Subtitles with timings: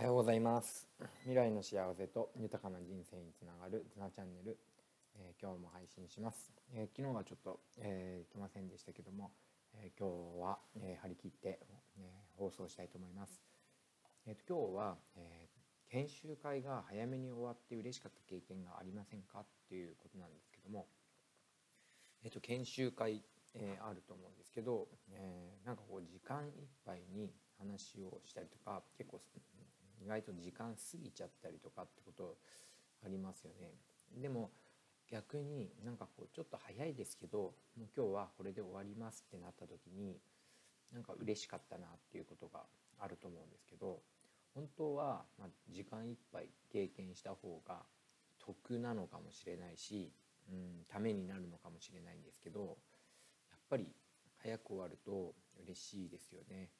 [0.00, 0.88] おはようございます。
[1.24, 4.56] 未来の幸せと豊かな人生につながるズナチャンネル、
[5.14, 9.30] えー、今日も配信します、えー、昨日はちょっと、えー、来ませんでしたけども、
[9.74, 11.60] え今日は、え張り切って、
[11.98, 12.08] え
[12.38, 13.42] 放送したいと思います、
[14.26, 15.48] えーと、今日は、え
[15.90, 20.86] 研修会が早めに終わって嬉しかった経験がありませんかっていうことなんですけども、
[22.24, 23.22] えーと、研修会、
[23.52, 26.52] えあると思うんですけど、えなんかこう時間いっ
[26.86, 29.20] ぱいに話をしたりとか結構
[30.04, 32.36] 意外と時間過ぎちゃったりとかってこと
[33.04, 33.72] ありますよね。
[34.20, 34.50] でも
[35.10, 37.38] 逆になんかこうちょっと早いですけど
[37.76, 40.18] もう今日はこれで終わりますってなった時に
[40.92, 42.60] なんか嬉しかったなっていうことが
[42.98, 44.00] あると思うんですけど
[44.54, 47.82] 本当はま時間いっぱい経験した方が
[48.38, 50.12] 得なのかもしれないし、
[50.50, 53.86] うん、ためになるのかもしれないんですけどやっぱり
[54.42, 56.70] 早く終わると嬉しいですよね。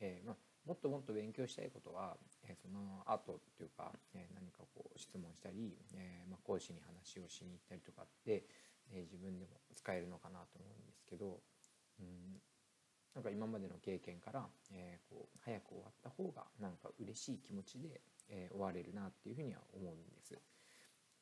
[0.00, 0.36] えー、まあ
[0.66, 2.16] もっともっと勉強したいことは、
[2.48, 8.44] えその後っていうか、え何かこう質問したり、えま講師に話をしに行ったりとかって、
[8.90, 11.40] え自分でも使えるのかなと思うんですけど、
[12.00, 12.40] うん、
[13.14, 20.40] なんか今までの経験から、えこう早く終わった方がなんか嬉しい気持ちで、え終われるなっていうふうには思うんです。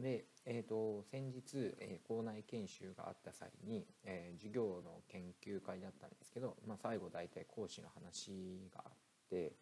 [0.00, 8.92] で、えーと、先日、えー、校内研修があった際に、えー、授業の研究会だったんですけど、まあ、最後大体講師の話があっ
[9.30, 9.52] て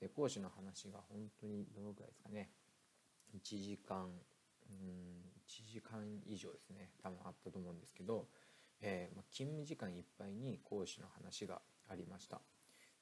[0.00, 2.50] で講師の話が本当にどのくらいですかね
[3.34, 4.06] 1時間
[4.68, 8.26] うん1時間以上ですね多分あったと思うんですけど、
[8.80, 12.40] えー、まあ、勤務時間いっぱいに講師の話がありました。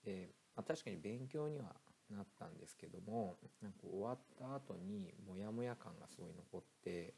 [0.05, 1.75] でまあ、確かに勉強には
[2.11, 7.15] なったんですけどもなんか終わった後にモヤモヤ感がすごい残って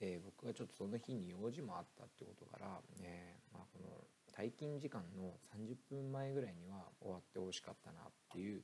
[0.00, 2.66] で僕がちょっとその日に用事もあったってことから、
[3.02, 3.88] えー、まあ、この
[4.32, 8.62] 退勤時間の30分前ぐらいには終わってほしかったなっていう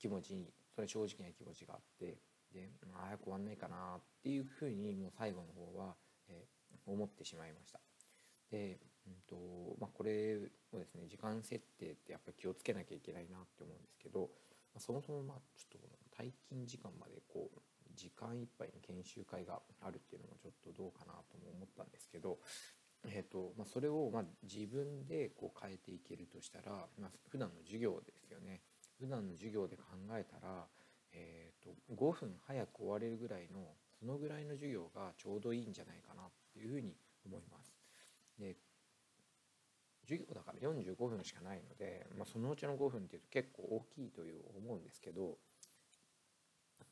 [0.00, 2.18] 気持ちにそれ正直な気持ちがあって
[2.52, 5.94] で、まあ、早く終わんないかなっていうふうにもう最後の方は、
[6.28, 7.78] えー、思ってしまいました。
[8.50, 10.36] で、うんとまあ、これ
[10.72, 17.60] をですね時間設定ってやっぱり気をつけなきゃいけないなって思うんですけど、まあ、そもそもまあちょっと退勤時間までこう
[17.96, 22.38] 時間いっぱいの研修会があるっていうのもちょっとどうかなとも思ったんですけど
[23.06, 28.60] えーとまあ、それをまあ自分でこう変えていけるとしたら、まあ、普段の授業ですよね
[28.98, 30.64] 普段の授業で考えたら、
[31.12, 33.60] えーと、5分早く終われるぐらいの
[33.98, 36.94] そのぐらいの授業がちょうどいいんじゃないかなっていうふうに
[37.26, 37.74] 思います。
[38.38, 38.56] で
[40.06, 45.38] 授業だから45分しかないので、まあ、そのうちの5分っていうと結構大きいという思うんですけど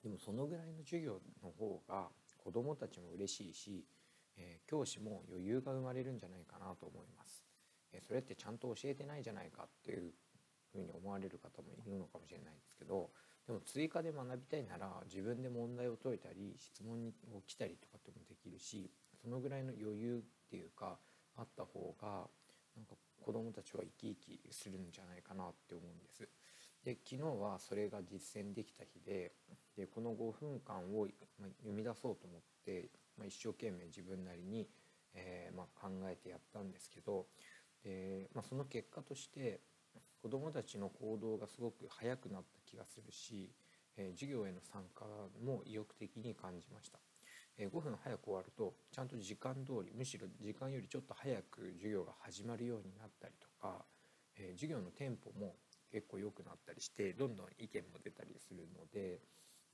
[0.02, 3.84] でもそのぐらいの授業の方が子どもたちも嬉しいし
[4.36, 7.44] えー、教師も余裕が生まれるんじゃないかなと思います。
[7.92, 10.12] えー、それってちゃんと教えてないじゃないかっていう
[10.72, 13.10] ふうに思われる方もいるのかもしれないですけど
[13.46, 17.12] でも追加で学びたいなら自分で問題を解いたり質問に
[17.46, 20.96] 来たりとかってもできるしそのぐらいの余裕っていうか
[21.36, 22.26] あった方が
[22.76, 26.26] なんか子どもたちは生き生きするんじゃないかなって思うんです。
[26.84, 29.32] で昨日はそれが実践できた日で
[29.76, 34.68] でこの5分間を読み出そうと思ってまあ、一生懸命自分なりに、
[35.14, 37.26] えー、まあ、考えてやったんですけど
[37.84, 39.60] で、まあ、その結果として
[40.22, 43.50] 子どもたちの行動がすごく早くなった気がするし、
[43.96, 45.04] えー、授業への参加
[45.44, 46.98] も意欲的に感じました。
[47.58, 53.84] えー、5分早く終わるとちゃんと時間通りむしろ時間よりちょっと早く授業が始まるようになったりとか、
[54.36, 55.56] えー、授業のテンポも
[55.90, 59.20] 結構良くなったりしてどんどん意見も出たりするので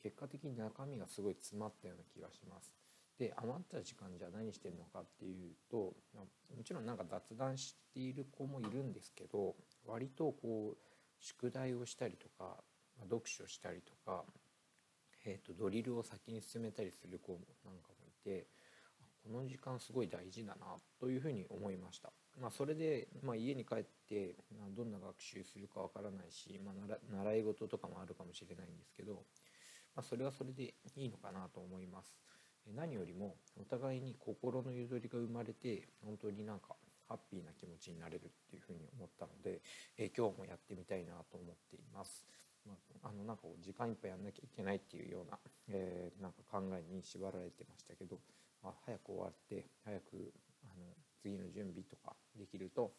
[0.03, 2.73] 結果的に中身がすごい詰まったような気がします。
[3.19, 10.79] で余った時間じゃ何してるのかっていうともちろんなんか雑談している子もいるんですけど割とこう
[11.19, 12.63] 宿題をしたりとか
[13.11, 14.23] 読書したりとか、
[15.27, 18.47] えー、とドリルを先に進めたりする子なんかもいて
[19.25, 20.67] この時間すごい大事だな
[21.01, 22.13] というふうに思いました。
[22.41, 24.37] まあ、それで、まあ、家に帰って
[24.77, 29.25] どんな学習するかわからないし、まあ、習い事とかもあるかもしれないんですけど、
[29.99, 32.15] まあ、それはそれでいいのかなと思います。
[32.77, 36.77] 何よりもお互いに心のゆとりが生まれて本当になんか
[37.09, 39.61] ハッピーな気持ちになれるっていうふうに思ったので、
[39.99, 42.25] え今日もやってみたいなと思っています。
[42.65, 48.21] まあ、あのなんか時間いっぱいやんなきゃいけないっていうような,、えー、なんか考えに縛られてましたけど、
[48.63, 52.93] まあ、早く終わって早くあの次の準備とかできると、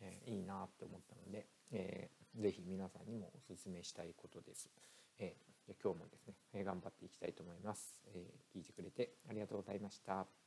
[0.00, 4.70] えー、いいなって思ったので、えー、ぜひ皆さんにもおすすめしたいことです。
[5.18, 10.43] えー、じゃ今日もですね、え頑張っていきたいと思います、え聞いてくれてありがとうございました。